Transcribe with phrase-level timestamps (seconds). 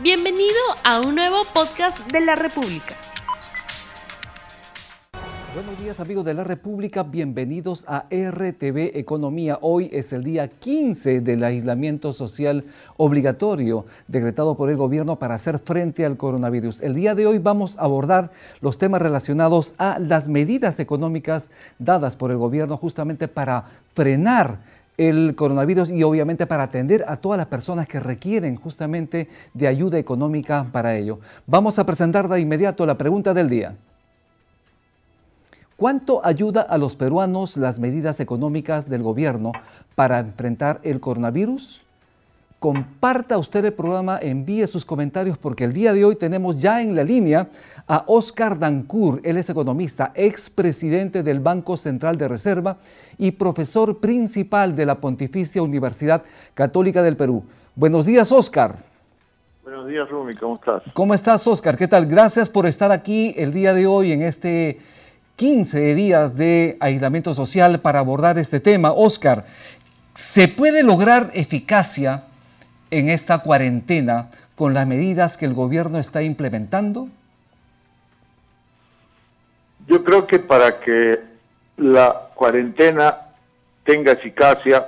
[0.00, 0.54] Bienvenido
[0.84, 2.94] a un nuevo podcast de la República.
[5.54, 9.58] Buenos días amigos de la República, bienvenidos a RTV Economía.
[9.60, 12.64] Hoy es el día 15 del aislamiento social
[12.96, 16.80] obligatorio decretado por el gobierno para hacer frente al coronavirus.
[16.82, 18.30] El día de hoy vamos a abordar
[18.60, 24.60] los temas relacionados a las medidas económicas dadas por el gobierno justamente para frenar
[24.98, 29.96] el coronavirus y obviamente para atender a todas las personas que requieren justamente de ayuda
[29.98, 31.20] económica para ello.
[31.46, 33.76] Vamos a presentar de inmediato la pregunta del día.
[35.76, 39.52] ¿Cuánto ayuda a los peruanos las medidas económicas del gobierno
[39.94, 41.87] para enfrentar el coronavirus?
[42.58, 46.96] Comparta usted el programa, envíe sus comentarios porque el día de hoy tenemos ya en
[46.96, 47.48] la línea
[47.86, 49.24] a Oscar Dancourt.
[49.24, 52.78] Él es economista, expresidente del Banco Central de Reserva
[53.16, 57.44] y profesor principal de la Pontificia Universidad Católica del Perú.
[57.76, 58.74] Buenos días, Oscar.
[59.62, 60.82] Buenos días, Rumi, ¿cómo estás?
[60.94, 61.76] ¿Cómo estás, Oscar?
[61.76, 62.06] ¿Qué tal?
[62.06, 64.80] Gracias por estar aquí el día de hoy en este
[65.36, 68.90] 15 días de aislamiento social para abordar este tema.
[68.90, 69.44] Oscar,
[70.14, 72.24] ¿se puede lograr eficacia
[72.90, 77.08] en esta cuarentena con las medidas que el gobierno está implementando?
[79.86, 81.18] Yo creo que para que
[81.76, 83.16] la cuarentena
[83.84, 84.86] tenga eficacia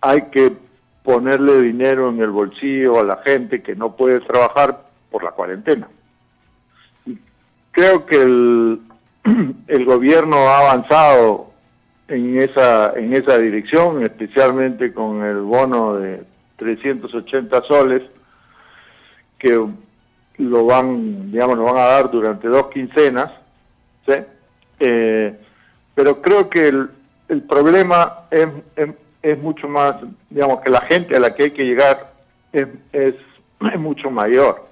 [0.00, 0.52] hay que
[1.04, 5.88] ponerle dinero en el bolsillo a la gente que no puede trabajar por la cuarentena.
[7.70, 8.16] creo que
[9.68, 11.52] el, gobierno ha avanzado
[12.08, 16.24] en esa en esa dirección, especialmente con el bono de
[16.62, 18.02] 380 soles
[19.38, 19.68] que
[20.38, 23.30] lo van, digamos, lo van a dar durante dos quincenas,
[24.06, 24.14] ¿sí?
[24.80, 25.36] Eh,
[25.94, 26.90] pero creo que el,
[27.28, 28.48] el problema es,
[29.22, 29.96] es, mucho más,
[30.30, 32.12] digamos, que la gente a la que hay que llegar
[32.52, 33.14] es, es,
[33.78, 34.66] mucho mayor.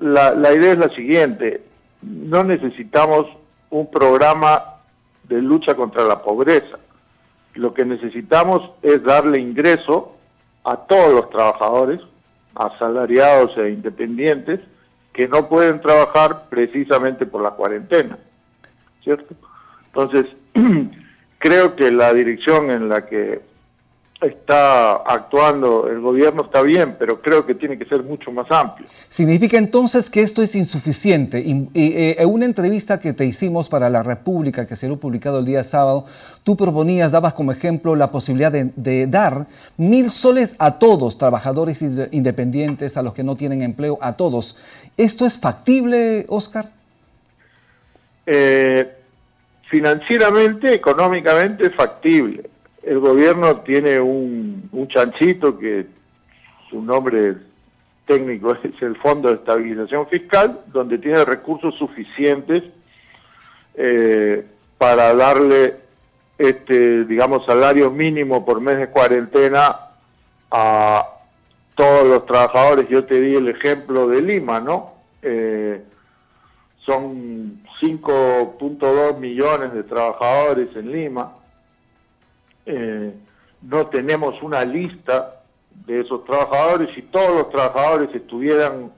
[0.00, 1.62] La, la idea es la siguiente,
[2.02, 3.26] no necesitamos
[3.70, 4.80] un programa
[5.24, 6.78] de lucha contra la pobreza.
[7.54, 10.16] Lo que necesitamos es darle ingreso
[10.64, 12.00] a todos los trabajadores,
[12.54, 14.60] asalariados e independientes,
[15.12, 18.18] que no pueden trabajar precisamente por la cuarentena,
[19.02, 19.34] ¿cierto?
[19.86, 20.26] Entonces,
[21.38, 23.40] creo que la dirección en la que
[24.20, 28.86] está actuando el gobierno está bien, pero creo que tiene que ser mucho más amplio.
[29.08, 31.40] ¿Significa entonces que esto es insuficiente?
[31.40, 35.38] Y, eh, en una entrevista que te hicimos para La República, que se lo publicado
[35.38, 36.04] el día sábado,
[36.44, 39.46] tú proponías, dabas como ejemplo la posibilidad de, dar
[39.78, 44.56] mil soles a todos, trabajadores independientes, a los que no tienen empleo, a todos.
[44.98, 46.68] ¿Esto es factible, Oscar?
[48.26, 48.96] Eh,
[49.70, 52.50] financieramente, económicamente es factible
[52.82, 55.86] el gobierno tiene un, chanchito que
[56.68, 57.36] su nombre
[58.06, 62.64] técnico es el Fondo de Estabilización Fiscal, donde tiene recursos suficientes
[63.74, 64.44] eh,
[64.78, 65.76] para darle
[66.38, 69.76] este, digamos, salario mínimo por mes de cuarentena
[70.50, 71.06] a
[71.74, 72.88] todos los trabajadores.
[72.88, 74.94] Yo te di el ejemplo de Lima, ¿no?
[75.22, 75.82] Eh,
[76.86, 81.34] son 5.2 millones de trabajadores en Lima
[82.66, 83.14] eh,
[83.62, 85.42] no tenemos una lista
[85.86, 86.94] de esos trabajadores.
[86.94, 88.92] Si todos los trabajadores estuvieran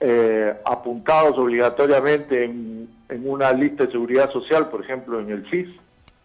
[0.00, 2.84] eh, apuntados obligatoriamente en,
[3.24, 5.68] una lista de seguridad social, por ejemplo en el FIS,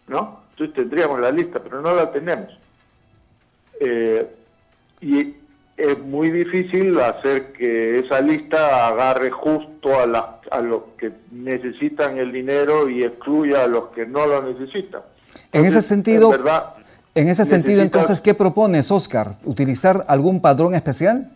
[0.08, 0.40] ¿no?
[0.50, 2.48] Entonces tendríamos la lista, pero no la tenemos.
[3.78, 4.26] Eh,
[5.00, 5.36] y
[5.76, 12.32] es muy difícil hacer que esa lista agarre justo a, a los que necesitan el
[12.32, 15.02] dinero y excluya a los que no lo necesitan
[15.52, 16.32] en ese sentido,
[17.14, 19.36] en ese sentido entonces, ¿qué propones, Oscar?
[19.44, 21.30] ¿Utilizar algún padrón especial?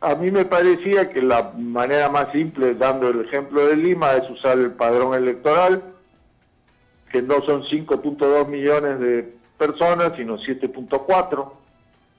[0.00, 4.28] A mí me parecía que la manera más simple, dando el ejemplo de Lima, es
[4.30, 5.82] usar el padrón electoral,
[7.12, 11.52] que no son 5.2 millones de personas, sino 7.4,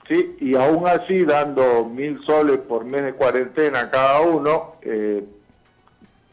[0.07, 0.35] ¿sí?
[0.39, 5.23] Y aún así, dando mil soles por mes de cuarentena cada uno, eh,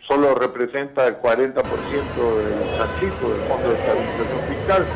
[0.08, 4.87] solo representa el 40% del chanchito del Fondo de Estabilización Fiscal.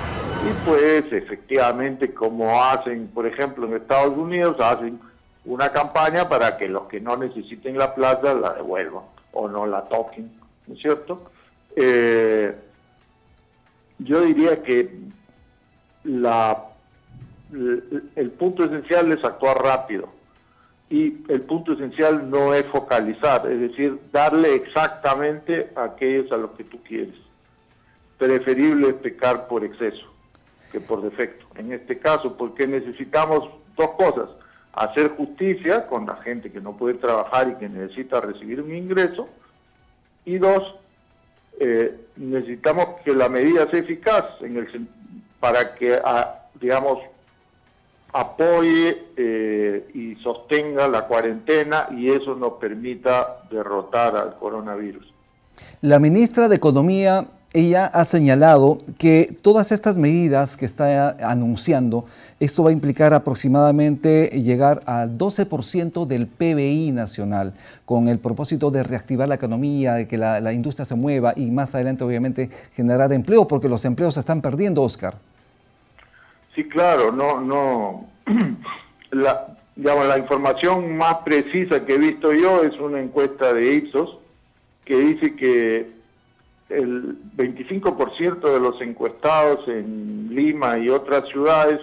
[0.44, 4.98] Y pues efectivamente, como hacen, por ejemplo, en Estados Unidos, hacen
[5.44, 9.82] una campaña para que los que no necesiten la plaza la devuelvan o no la
[9.82, 10.32] toquen,
[10.66, 11.30] ¿no es cierto?
[11.76, 12.54] Eh,
[13.98, 14.94] yo diría que
[16.04, 16.64] la,
[17.52, 20.08] el punto esencial es actuar rápido
[20.92, 26.50] y el punto esencial no es focalizar, es decir, darle exactamente a aquellos a los
[26.50, 27.14] que tú quieres.
[28.18, 30.04] Preferible pecar por exceso
[30.70, 31.46] que por defecto.
[31.56, 34.28] En este caso, porque necesitamos dos cosas.
[34.74, 39.28] hacer justicia con la gente que no puede trabajar y que necesita recibir un ingreso.
[40.26, 40.74] Y dos,
[41.58, 44.88] eh, necesitamos que la medida sea eficaz en el,
[45.40, 46.98] para que, ah, digamos,
[48.12, 55.12] apoye eh, y sostenga la cuarentena y eso nos permita derrotar al coronavirus.
[55.80, 62.04] La ministra de Economía, ella ha señalado que todas estas medidas que está anunciando,
[62.40, 67.54] esto va a implicar aproximadamente llegar al 12% del PBI nacional,
[67.84, 71.50] con el propósito de reactivar la economía, de que la, la industria se mueva y
[71.50, 75.16] más adelante obviamente generar empleo, porque los empleos se están perdiendo, Oscar.
[76.54, 78.08] Sí, claro, no, no.
[79.10, 84.18] La, digamos, la información más precisa que he visto yo es una encuesta de Ipsos
[84.86, 85.90] que dice que
[86.68, 91.80] el 25% de los encuestados en Lima y otras ciudades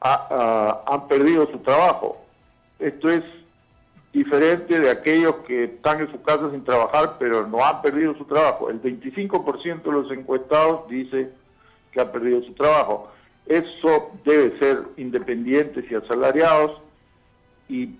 [0.00, 2.24] han perdido su trabajo.
[2.78, 3.22] Esto es
[4.12, 8.24] diferente de aquellos que están en su casa sin trabajar, pero no han perdido su
[8.24, 8.68] trabajo.
[8.68, 11.30] El 25% de los encuestados dice
[11.92, 13.10] que ha perdido su trabajo.
[13.46, 16.80] Eso debe ser independientes y asalariados
[17.68, 17.96] y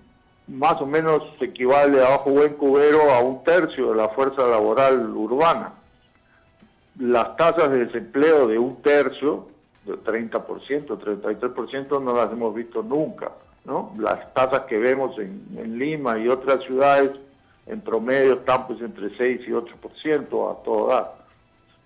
[0.47, 5.09] más o menos equivale a bajo buen cubero a un tercio de la fuerza laboral
[5.15, 5.73] urbana.
[6.99, 9.47] Las tasas de desempleo de un tercio,
[9.85, 13.31] de 30%, 33%, no las hemos visto nunca.
[13.65, 13.93] ¿no?
[13.97, 17.11] Las tasas que vemos en, Lima y otras ciudades
[17.65, 21.11] en promedio están pues entre 6 y 8% a toda edad.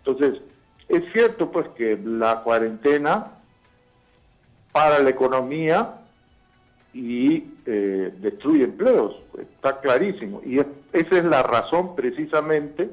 [0.03, 0.41] Entonces,
[0.89, 3.36] es cierto pues que la cuarentena
[4.71, 5.95] para la economía
[6.93, 10.41] y eh, destruye empleos, está clarísimo.
[10.45, 12.89] Y esa es la razón precisamente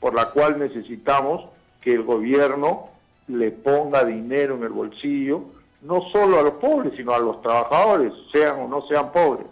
[0.00, 1.44] por la cual necesitamos
[1.80, 2.90] que el gobierno
[3.26, 5.42] le ponga dinero en el bolsillo,
[5.82, 9.46] no solo a los pobres, sino a los trabajadores, sean o no sean pobres.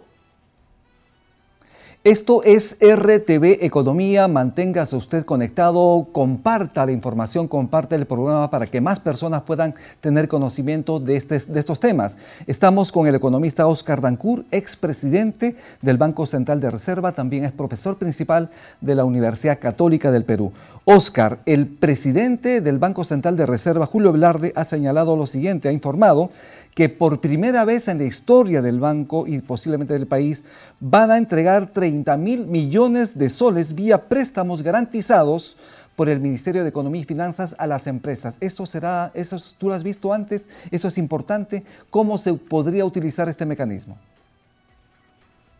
[2.07, 8.79] Esto es RTV Economía, manténgase usted conectado, comparta la información, comparte el programa para que
[8.79, 12.17] más personas puedan tener conocimiento de, este, estos temas.
[12.45, 17.97] Estamos con el economista Oscar Dancur, expresidente del Banco Central de Reserva, también es profesor
[17.97, 20.53] principal de la Universidad Católica del Perú.
[20.85, 25.73] Oscar, el presidente del Banco Central de Reserva, Julio Velarde, ha señalado lo siguiente, ha
[25.73, 26.29] informado
[26.77, 30.45] que por primera vez en la historia del banco y posiblemente del país
[30.79, 35.57] van a entregar 30 mil millones de soles vía préstamos garantizados
[35.95, 38.37] por el Ministerio de Economía y Finanzas a las empresas.
[38.41, 40.49] ¿Eso será, eso tú lo has visto antes?
[40.69, 41.63] ¿Eso es importante?
[41.89, 43.97] ¿Cómo se podría utilizar este mecanismo?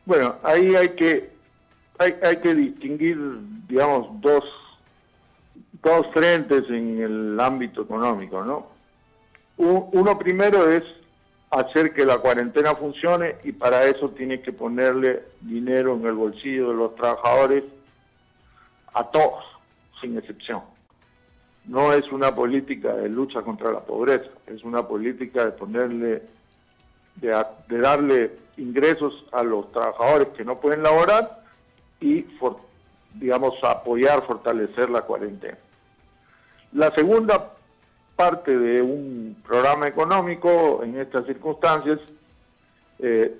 [0.05, 1.31] Bueno, ahí hay que,
[1.97, 3.17] hay, hay que distinguir,
[3.67, 4.43] digamos, dos,
[5.81, 8.67] dos frentes en el ámbito económico, ¿no?
[9.57, 10.83] Uno primero es
[11.49, 16.69] hacer que la cuarentena funcione y para eso tiene que ponerle dinero en el bolsillo
[16.69, 17.63] de los trabajadores
[18.93, 19.45] a todos,
[20.01, 20.61] sin excepción.
[21.65, 26.23] No es una política de lucha contra la pobreza, es una política de ponerle,
[27.15, 31.43] de, darle ingresos a los trabajadores que no pueden laborar
[31.99, 32.25] y,
[33.13, 35.57] digamos, apoyar, fortalecer la cuarentena.
[36.73, 37.56] La segunda
[38.17, 41.99] parte de un programa económico en estas circunstancias
[42.99, 43.37] eh,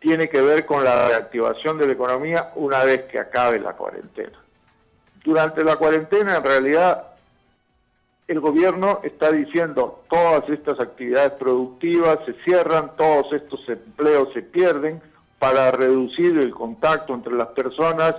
[0.00, 4.38] tiene que ver con la reactivación de la economía una vez que acabe la cuarentena.
[5.24, 7.06] Durante la cuarentena, en realidad,
[8.28, 15.00] el gobierno está diciendo todas estas actividades productivas se cierran, todos estos empleos se pierden
[15.38, 18.16] para reducir el contacto entre las personas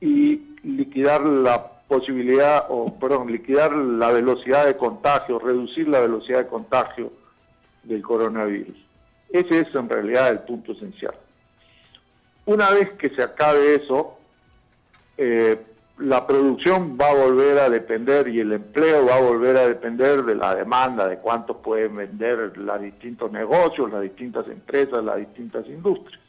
[0.00, 6.46] y liquidar la posibilidad, o perdón, liquidar la velocidad de contagio, reducir la velocidad de
[6.46, 7.12] contagio
[7.82, 8.76] del coronavirus.
[9.28, 11.14] Ese es en realidad el punto esencial.
[12.46, 14.16] Una vez que se acabe eso,
[15.18, 15.60] eh,
[15.98, 20.24] la producción va a volver a depender y el empleo va a volver a depender
[20.24, 25.66] de la demanda, de cuánto pueden vender los distintos negocios, las distintas empresas, las distintas
[25.66, 26.22] industrias.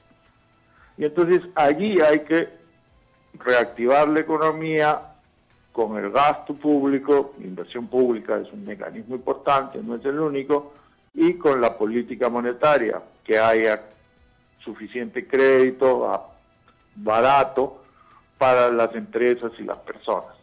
[0.98, 2.50] Y entonces allí hay que
[3.34, 5.12] reactivar la economía,
[5.74, 10.74] con el gasto público, inversión pública es un mecanismo importante, no es el único,
[11.15, 13.82] y con la política monetaria, que haya
[14.63, 16.30] suficiente crédito
[16.96, 17.82] barato
[18.38, 20.36] para las empresas y las personas.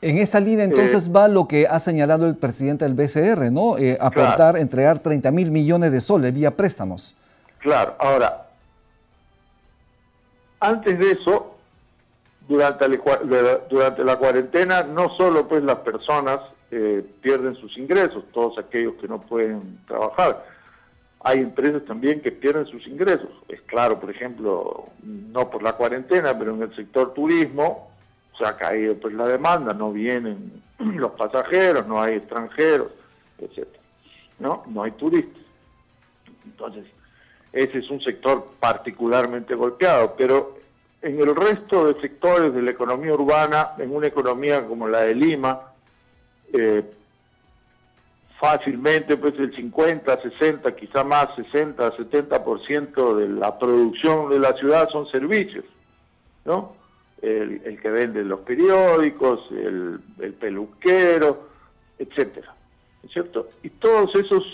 [0.00, 3.76] En esa línea entonces eh, va lo que ha señalado el presidente del BCR, ¿no?
[3.78, 7.16] Eh, aportar, entregar 30 mil millones de soles vía préstamos.
[7.58, 8.46] Claro, ahora,
[10.60, 11.57] antes de eso,
[12.48, 16.40] durante la, durante la cuarentena no solo pues las personas
[16.70, 20.44] eh, pierden sus ingresos, todos aquellos que no pueden trabajar,
[21.20, 23.28] hay empresas también que pierden sus ingresos.
[23.48, 27.90] Es claro, por ejemplo, no por la cuarentena, pero en el sector turismo
[28.38, 32.92] se ha caído pues la demanda, no vienen los pasajeros, no hay extranjeros,
[33.38, 33.82] etcétera.
[34.40, 34.62] ¿No?
[34.68, 35.42] No hay turistas.
[36.44, 36.86] Entonces,
[37.52, 40.57] ese es un sector particularmente golpeado, pero
[41.02, 45.14] en el resto de sectores de la economía urbana, en una economía como la de
[45.14, 45.60] Lima,
[46.52, 46.82] eh,
[48.40, 54.88] fácilmente pues el 50, 60, quizá más 60, 70% de la producción de la ciudad
[54.90, 55.64] son servicios,
[56.44, 56.76] ¿no?
[57.20, 61.48] El, que vende los periódicos, el, el peluquero,
[61.98, 62.54] etcétera,
[63.02, 63.48] ¿es cierto?
[63.62, 64.44] Y todos esos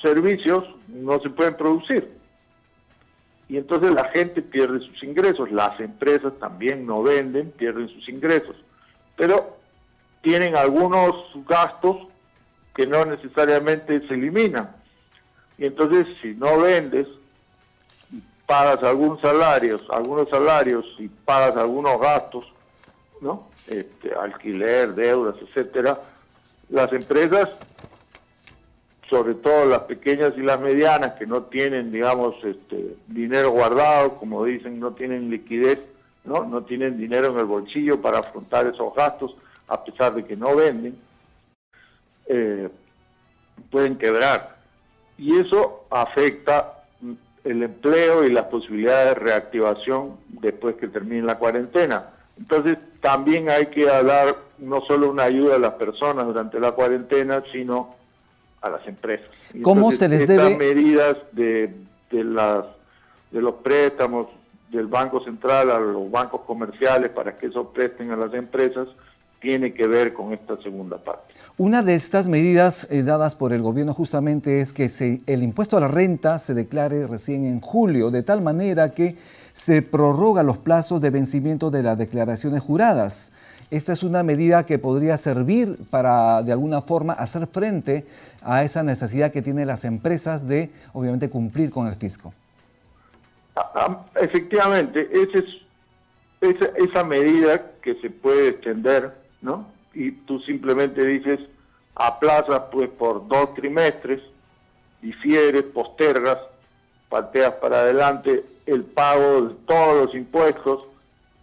[0.00, 2.08] servicios no se pueden producir.
[3.48, 8.56] Y entonces la gente pierde sus ingresos, las empresas también no venden, pierden sus ingresos,
[9.16, 9.56] pero
[10.20, 11.14] tienen algunos
[11.46, 12.08] gastos
[12.74, 14.74] que no necesariamente se eliminan.
[15.58, 17.06] Y entonces si no vendes,
[18.46, 22.44] pagas algunos salarios, algunos salarios y pagas algunos gastos,
[23.20, 23.48] ¿no?
[23.66, 26.00] Este, alquiler, deudas, etcétera,
[26.68, 27.48] las empresas,
[29.08, 34.44] sobre todo las pequeñas y las medianas que no tienen, digamos, este, dinero guardado, como
[34.44, 35.78] dicen, no tienen liquidez,
[36.24, 36.44] ¿no?
[36.44, 39.36] No tienen dinero en el bolsillo para afrontar esos gastos,
[39.68, 40.98] a pesar de que no venden,
[42.26, 42.68] eh,
[43.70, 44.56] pueden quebrar.
[45.18, 46.82] Y eso afecta
[47.44, 52.10] el empleo y las posibilidades de reactivación después que termine la cuarentena.
[52.36, 57.42] Entonces también hay que dar no solo una ayuda a las personas durante la cuarentena,
[57.52, 57.95] sino
[58.66, 59.26] a las empresas.
[59.62, 61.74] ¿Cómo se les estas medidas de,
[62.10, 62.64] de, las,
[63.30, 64.28] de los préstamos
[64.70, 68.88] del Banco Central a los bancos comerciales para que eso presten a las empresas,
[69.40, 71.34] tiene que ver con esta segunda parte.
[71.56, 74.90] Una de estas medidas eh, dadas por el gobierno justamente es que
[75.26, 79.16] el impuesto a la renta se declare recién en julio, de tal manera que
[79.52, 83.32] se prorroga los plazos de vencimiento de las declaraciones juradas.
[83.70, 88.06] Esta es una medida que podría servir para, de alguna forma, hacer frente
[88.42, 92.32] a esa necesidad que tienen las empresas de, obviamente, cumplir con el fisco.
[93.56, 95.46] Ah, ah, efectivamente, esa es
[96.76, 99.66] esa medida que se puede extender ¿no?
[99.94, 101.40] Y tú simplemente dices,
[101.94, 104.20] aplazas pues por dos trimestres,
[105.00, 106.38] difieres, postergas,
[107.08, 110.84] pateas para adelante el pago de todos los impuestos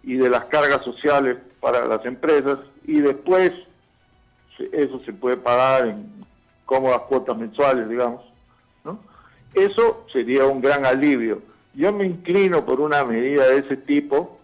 [0.03, 3.53] y de las cargas sociales para las empresas y después
[4.73, 6.25] eso se puede pagar en
[6.65, 8.21] cómodas cuotas mensuales, digamos,
[8.83, 8.99] ¿no?
[9.53, 11.41] Eso sería un gran alivio.
[11.73, 14.37] Yo me inclino por una medida de ese tipo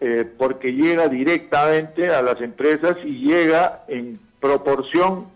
[0.00, 5.28] eh, porque llega directamente a las empresas y llega en proporción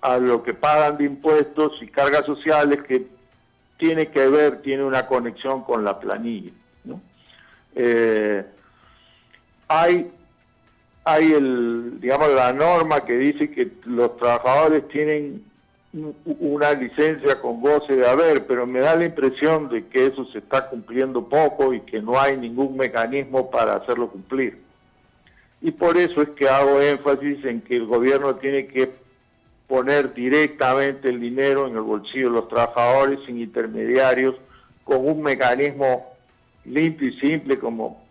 [0.00, 3.06] a lo que pagan de impuestos y cargas sociales que
[3.78, 6.50] tiene que ver, tiene una conexión con la planilla.
[7.76, 8.44] Eh,
[9.68, 10.10] hay
[11.04, 15.44] hay el digamos la norma que dice que los trabajadores tienen
[16.40, 20.38] una licencia con goce de haber, pero me da la impresión de que eso se
[20.38, 24.58] está cumpliendo poco y que no hay ningún mecanismo para hacerlo cumplir.
[25.60, 28.90] Y por eso es que hago énfasis en que el gobierno tiene que
[29.68, 34.34] poner directamente el dinero en el bolsillo de los trabajadores sin intermediarios,
[34.82, 36.12] con un mecanismo
[36.64, 38.03] limpio y simple como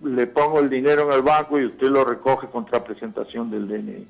[0.00, 4.06] le pongo el dinero en el banco y usted lo recoge contra presentación del DNI.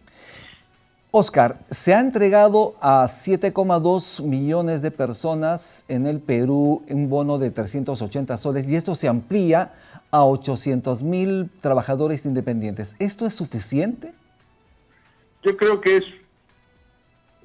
[1.17, 7.53] Oscar, se ha entregado a 7,2 millones de personas en el Perú un bono de
[7.53, 9.75] 380 soles y esto se amplía
[10.11, 12.97] a 800 mil trabajadores independientes.
[12.99, 14.13] ¿Esto es suficiente?
[15.45, 16.05] Yo creo que es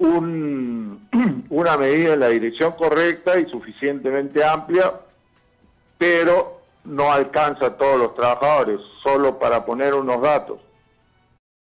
[0.00, 4.94] una medida en la dirección correcta y suficientemente amplia,
[5.96, 8.80] pero no alcanza a todos los trabajadores.
[9.02, 10.60] Solo para poner unos datos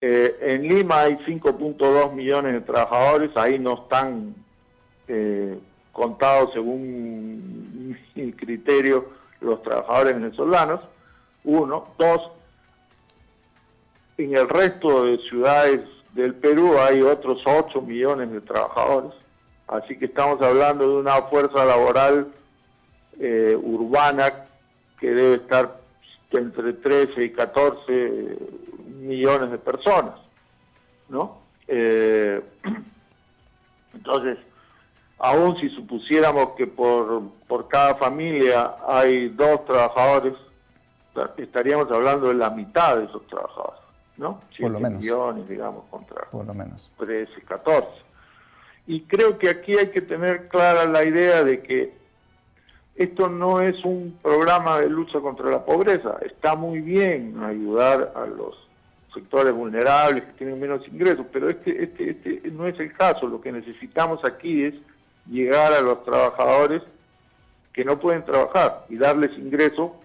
[0.08, 4.36] eh, en Lima hay 5.2 millones de trabajadores, ahí no están
[5.08, 5.58] eh,
[5.92, 9.10] contados según mi criterio
[9.42, 10.82] los trabajadores venezolanos,
[11.44, 11.88] uno.
[11.98, 12.22] Dos,
[14.20, 15.82] en el resto de ciudades
[16.14, 19.12] del Perú hay otros 8 millones de trabajadores,
[19.68, 22.28] así que estamos hablando de una fuerza laboral
[23.20, 24.45] eh, urbana
[25.06, 25.82] que debe estar
[26.32, 28.38] entre 13 y 14
[28.98, 30.16] millones de personas,
[31.10, 31.42] ¿no?
[31.68, 32.42] Eh,
[33.94, 34.40] entonces,
[35.20, 40.34] aún si supusiéramos que por, por cada familia hay dos trabajadores,
[41.38, 43.82] estaríamos hablando de la mitad de esos trabajadores,
[44.18, 44.42] ¿no?
[44.60, 45.04] Por lo menos.
[45.04, 46.92] millones, digamos, contra por lo menos.
[46.98, 47.88] 13, 14.
[48.88, 52.05] Y creo que aquí hay que tener clara la idea de que
[52.96, 56.18] esto no es un programa de lucha contra la pobreza.
[56.22, 58.56] Está muy bien ayudar a los
[59.14, 63.28] sectores vulnerables que tienen menos ingresos, pero este, este, este no es el caso.
[63.28, 64.74] Lo que necesitamos aquí es
[65.30, 66.84] llegar a los trabajadores
[67.74, 69.98] que no pueden trabajar y darles ingreso,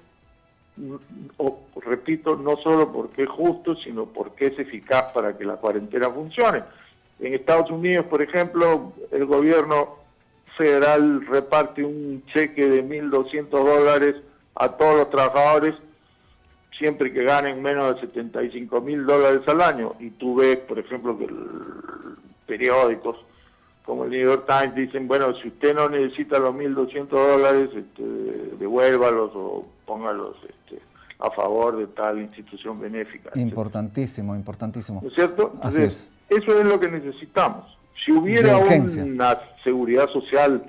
[1.36, 6.10] o, repito, no solo porque es justo, sino porque es eficaz para que la cuarentena
[6.10, 6.64] funcione.
[7.20, 9.99] En Estados Unidos, por ejemplo, el gobierno
[10.60, 14.16] federal reparte un cheque de 1.200 dólares
[14.54, 15.74] a todos los trabajadores
[16.78, 19.94] siempre que ganen menos de 75 mil dólares al año.
[20.00, 21.28] Y tú ves, por ejemplo, que
[22.46, 23.16] periódicos
[23.84, 28.02] como el New York Times dicen, bueno, si usted no necesita los 1.200 dólares, este,
[28.58, 30.80] devuélvalos o póngalos este,
[31.18, 33.30] a favor de tal institución benéfica.
[33.34, 35.00] Importantísimo, importantísimo.
[35.02, 35.54] ¿No es cierto?
[35.62, 36.10] Así es.
[36.28, 37.76] Eso es lo que necesitamos.
[38.04, 40.62] Si hubiera una seguridad social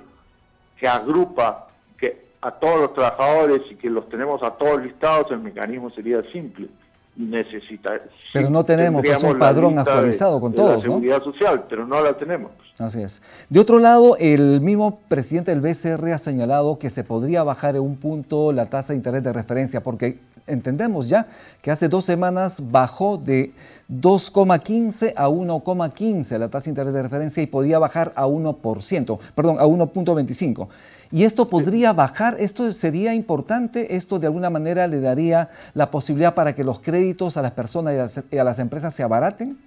[0.78, 1.68] que agrupa
[1.98, 6.22] que a todos los trabajadores y que los tenemos a todos listados, el mecanismo sería
[6.32, 6.68] simple.
[7.14, 8.00] Necesita,
[8.32, 12.14] pero no tenemos pues, un padrón actualizado con todos, la seguridad social, pero no la
[12.14, 12.52] tenemos.
[12.78, 13.20] Así es.
[13.50, 17.82] De otro lado, el mismo presidente del BCR ha señalado que se podría bajar en
[17.82, 21.26] un punto la tasa de interés de referencia, porque entendemos ya
[21.60, 23.52] que hace dos semanas bajó de
[23.90, 29.58] 2,15 a 1,15 la tasa de interés de referencia y podía bajar a 1%, perdón,
[29.58, 30.68] a 1.25.
[31.10, 36.34] Y esto podría bajar, esto sería importante, esto de alguna manera le daría la posibilidad
[36.34, 39.58] para que los créditos a las personas y a las, empresas se abaraten.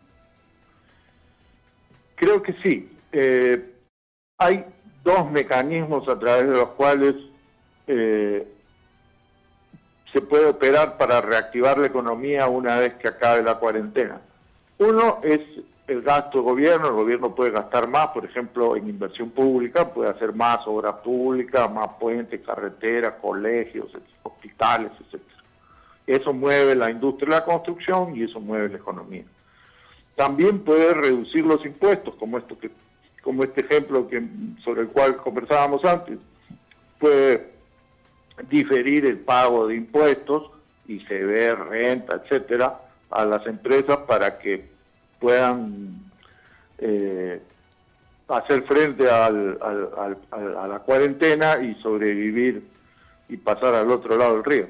[2.16, 2.90] Creo que sí.
[3.12, 3.74] Eh,
[4.40, 4.66] hay
[5.04, 7.14] dos mecanismos a través de los cuales
[7.86, 8.48] eh,
[10.16, 14.22] se puede operar para reactivar la economía una vez que acabe la cuarentena.
[14.78, 15.42] Uno es
[15.88, 20.10] el gasto del gobierno, el gobierno puede gastar más, por ejemplo, en inversión pública, puede
[20.10, 23.92] hacer más obras públicas, más puentes, carreteras, colegios,
[24.24, 25.22] hospitales, etc.
[26.08, 29.26] Eso mueve la industria de la construcción y eso mueve la economía.
[30.16, 32.72] También puede reducir los impuestos, como esto que,
[33.22, 34.26] como este ejemplo que
[34.64, 36.20] sobre el cual conversábamos antes.
[37.00, 37.55] Puede
[38.50, 40.52] diferir el pago de impuestos
[40.88, 44.68] y se ve renta, etcétera, a las empresas para que
[45.20, 46.12] puedan
[46.78, 47.42] eh,
[48.28, 52.64] hacer frente a la cuarentena y sobrevivir
[53.30, 54.68] y pasar al otro lado del río.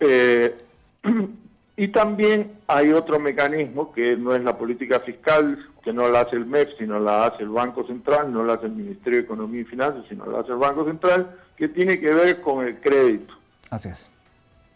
[0.00, 0.54] Eh,
[1.76, 6.36] y también hay otro mecanismo que no es la política fiscal, que no la hace
[6.36, 9.60] el MEF, sino la hace el Banco Central, no la hace el Ministerio de Economía
[9.60, 13.34] y Finanzas, sino la hace el Banco Central, que tiene que ver con el crédito.
[13.70, 14.10] Así es.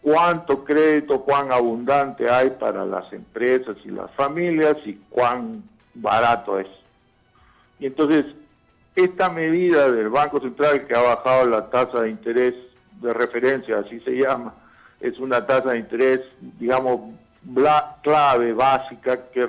[0.03, 5.63] Cuánto crédito, cuán abundante hay para las empresas y las familias y cuán
[5.95, 6.69] barato es.
[7.79, 8.27] Y entonces,
[8.95, 12.55] esta medida del Banco Central que ha bajado la tasa de interés
[13.01, 14.55] de referencia, así se llama,
[15.01, 16.21] es una tasa de interés,
[16.59, 17.01] digamos,
[18.03, 19.49] clave, básica, que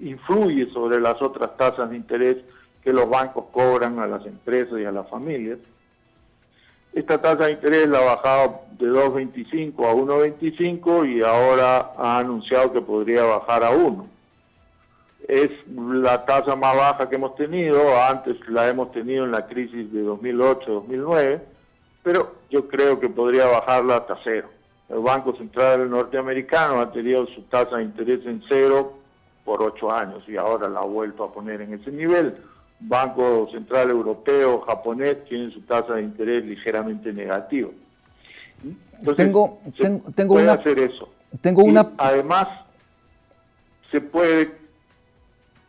[0.00, 2.38] influye sobre las otras tasas de interés
[2.82, 5.58] que los bancos cobran a las empresas y a las familias.
[6.94, 12.72] Esta tasa de interés la ha bajado de 2.25 a 1.25 y ahora ha anunciado
[12.72, 14.08] que podría bajar a 1.
[15.28, 19.92] Es la tasa más baja que hemos tenido, antes la hemos tenido en la crisis
[19.92, 21.42] de 2008-2009,
[22.02, 24.48] pero yo creo que podría bajarla hasta cero.
[24.88, 28.94] El Banco Central norteamericano ha tenido su tasa de interés en cero
[29.44, 32.36] por ocho años y ahora la ha vuelto a poner en ese nivel.
[32.80, 37.70] Banco Central Europeo, japonés, tienen su tasa de interés ligeramente negativa.
[39.16, 39.60] tengo,
[40.14, 41.08] tengo, puede una, hacer eso.
[41.40, 41.90] Tengo una...
[41.98, 42.48] Además,
[43.90, 44.52] se puede,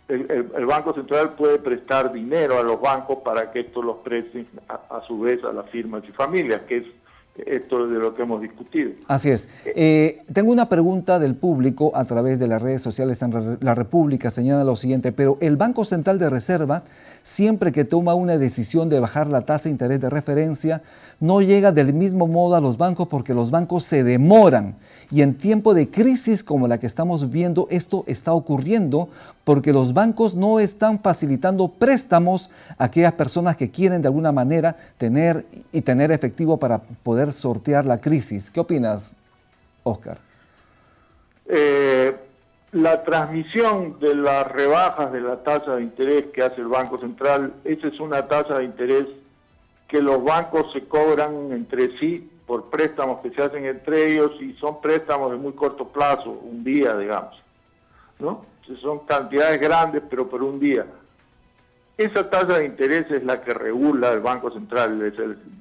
[0.08, 5.02] el, Banco Central puede prestar dinero a los bancos para que estos los presten a
[5.08, 6.86] su vez a las firmas y familias, que es
[7.46, 8.92] esto de lo que hemos discutido.
[9.08, 9.50] Así es.
[9.66, 14.30] Eh, tengo una pregunta del público a través de las redes sociales en La República.
[14.30, 16.84] Señala lo siguiente, pero el Banco Central de Reserva,
[17.24, 20.82] siempre que toma una decisión de bajar la tasa de interés de referencia,
[21.20, 24.76] no llega del mismo modo a los bancos porque los bancos se demoran.
[25.12, 29.10] Y en tiempo de crisis como la que estamos viendo, esto está ocurriendo
[29.44, 34.76] porque los bancos no están facilitando préstamos a aquellas personas que quieren de alguna manera
[34.98, 38.50] tener y tener efectivo para poder sortear la crisis.
[38.50, 39.16] ¿Qué opinas,
[39.84, 40.18] Oscar?
[41.46, 42.16] Eh,
[42.72, 47.54] la transmisión de las rebajas de la tasa de interés que hace el Banco Central,
[47.64, 49.08] esa es una tasa de interés
[49.88, 54.54] que los bancos se cobran entre sí por préstamos que se hacen entre ellos y
[54.54, 57.36] son préstamos de muy corto plazo, un día, digamos.
[58.20, 58.46] ¿no?
[58.82, 60.86] Son cantidades grandes, pero por un día.
[62.00, 65.02] Esa tasa de interés es la que regula el Banco Central,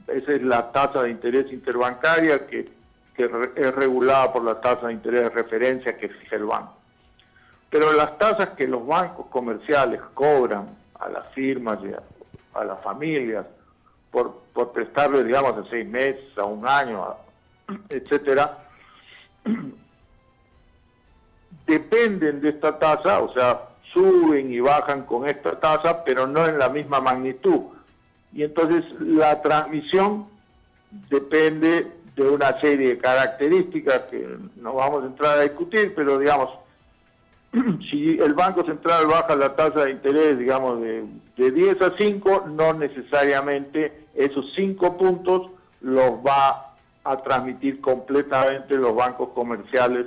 [0.07, 2.71] esa es la tasa de interés interbancaria que,
[3.17, 6.77] es regulada por la tasa de interés de referencia que fija el banco.
[7.69, 13.45] Pero las tasas que los bancos comerciales cobran a las firmas y a, las familias
[14.13, 17.17] por, por prestarle, digamos, a seis meses, a un año,
[17.89, 18.59] etcétera,
[21.67, 23.61] dependen de esta tasa, o sea,
[23.99, 27.63] suben y bajan con esta tasa, pero no en la misma magnitud.
[28.33, 30.27] Y entonces la transmisión
[31.11, 36.51] depende de una serie de características que no vamos a entrar a discutir, pero digamos,
[37.91, 41.05] si el Banco Central baja la tasa de interés, digamos, de,
[41.37, 48.95] de 10 a 5, no necesariamente esos 5 puntos los va a transmitir completamente los
[48.95, 50.07] bancos comerciales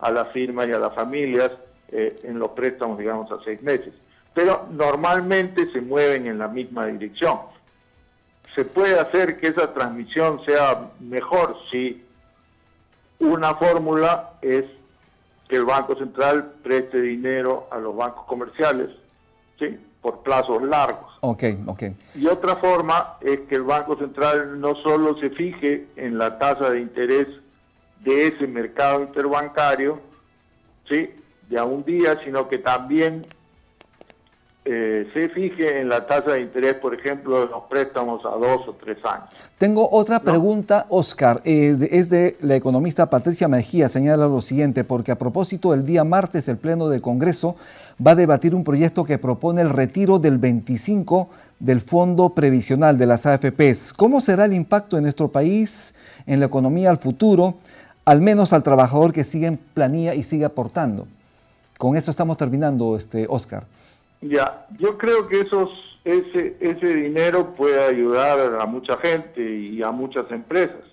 [0.00, 1.50] a las firmas y a las familias
[1.92, 3.92] eh, en los préstamos, digamos, a seis meses.
[4.34, 7.38] Pero normalmente se mueven en la misma dirección.
[8.54, 12.02] Se puede hacer que esa transmisión sea mejor si
[13.18, 14.64] una fórmula es
[15.48, 18.88] que el Banco Central preste dinero a los bancos comerciales,
[19.58, 19.78] ¿sí?
[20.00, 21.12] por plazos largos.
[21.20, 21.82] Ok, ok.
[22.14, 26.70] Y otra forma es que el Banco Central no solo se fije en la tasa
[26.70, 27.28] de interés
[28.00, 30.00] de ese mercado interbancario,
[30.88, 31.10] ¿sí?
[31.52, 33.26] De a un día, sino que también
[34.64, 38.66] eh, se fije en la tasa de interés, por ejemplo, de los préstamos a dos
[38.68, 39.28] o tres años.
[39.58, 41.42] Tengo otra pregunta, Oscar.
[41.44, 43.88] Eh, es de la economista Patricia Mejía.
[43.88, 47.56] Señala lo siguiente, porque a propósito, el día martes el Pleno del Congreso
[48.04, 53.06] va a debatir un proyecto que propone el retiro del 25 del Fondo Previsional de
[53.06, 53.92] las AFPs.
[53.92, 57.56] ¿Cómo será el impacto en nuestro país, en la economía al futuro,
[58.04, 61.06] al menos al trabajador que sigue en planilla y sigue aportando?
[61.82, 63.64] Con esto estamos terminando, este, Oscar.
[64.20, 65.68] Ya, yo creo que esos,
[66.04, 70.84] ese, ese dinero puede ayudar a mucha gente y a muchas empresas,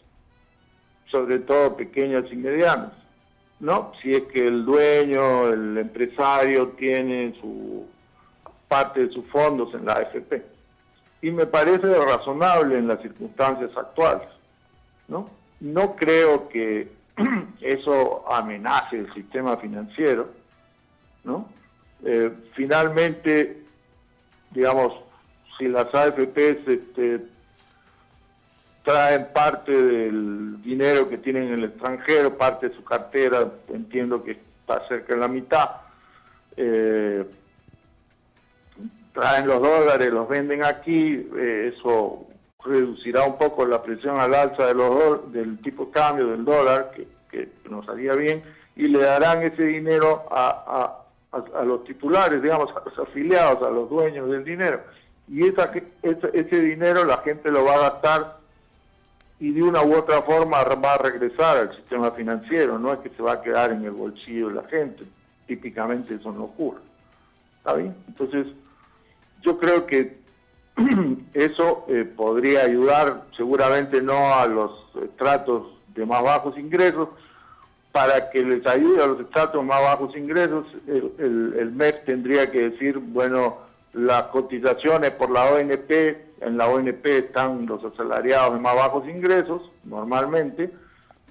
[1.12, 2.93] sobre todo pequeñas y medianas,
[3.60, 3.91] ¿no?
[4.02, 7.86] Si es que el dueño, el empresario tiene su
[8.67, 10.43] parte de sus fondos en la AFP.
[11.21, 14.28] Y me parece razonable en las circunstancias actuales,
[15.08, 15.30] ¿no?
[15.60, 16.91] No creo que
[17.62, 20.38] eso amenace el sistema financiero,
[21.24, 21.50] ¿no?
[22.04, 23.62] Eh, finalmente,
[24.52, 24.94] digamos,
[25.58, 27.22] si las AFPs este,
[28.84, 34.32] traen parte del dinero que tienen en el extranjero, parte de su cartera, entiendo que
[34.32, 35.70] está cerca de la mitad,
[36.56, 37.26] eh,
[39.14, 42.26] traen los dólares, los venden aquí, eh, eso
[42.64, 46.92] reducirá un poco la presión al alza de los del tipo de cambio del dólar,
[46.92, 47.08] que,
[47.70, 48.42] nos haría bien,
[48.76, 51.04] y le darán ese dinero a,
[51.63, 54.82] los titulares, digamos, a los afiliados, a los dueños del dinero.
[55.28, 58.39] Y esa, ese dinero la gente lo va a gastar
[59.39, 63.10] y de una u otra forma va a regresar al sistema financiero, no es que
[63.10, 65.06] se va a quedar en el bolsillo de la gente.
[65.48, 66.82] Típicamente eso no ocurre.
[67.60, 67.96] ¿Está bien?
[68.08, 68.48] Entonces,
[69.42, 70.20] yo creo que
[71.34, 74.72] eso eh, podría ayudar, seguramente no a los
[75.18, 77.10] tratos de más bajos ingresos,
[77.91, 82.69] para que les ayude a los estratos más bajos ingresos, el, el, MEP tendría que
[82.69, 83.58] decir, bueno,
[83.93, 85.91] las cotizaciones por la ONP,
[86.41, 90.71] en la ONP están los asalariados de más bajos ingresos, normalmente,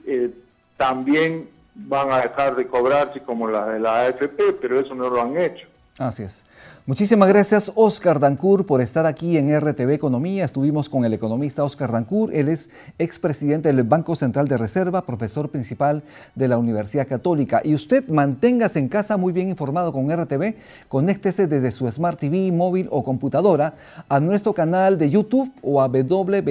[0.06, 0.30] eh,
[0.76, 5.22] también van a dejar de cobrarse como la de la AFP, pero eso no lo
[5.22, 5.66] han hecho.
[5.98, 6.44] Así es.
[6.88, 10.46] Muchísimas gracias, Oscar Dancourt, por estar aquí en RTV Economía.
[10.46, 12.32] Estuvimos con el economista Oscar Dancourt.
[12.32, 16.02] Él es expresidente del Banco Central de Reserva, profesor principal
[16.34, 17.60] de la Universidad Católica.
[17.62, 20.54] Y usted manténgase en casa muy bien informado con RTV.
[20.88, 23.74] Conéctese desde su Smart TV, móvil o computadora
[24.08, 26.48] a nuestro canal de YouTube o a www.rtv.pe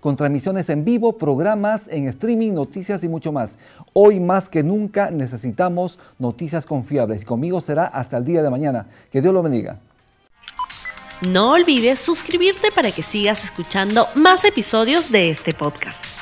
[0.00, 3.56] con transmisiones en vivo, programas en streaming, noticias y mucho más.
[3.94, 7.22] Hoy más que nunca necesitamos noticias confiables.
[7.22, 8.86] Y será hasta el día de mañana.
[9.10, 9.78] Que Dios lo bendiga.
[11.22, 16.13] No olvides suscribirte para que sigas escuchando más episodios de este podcast.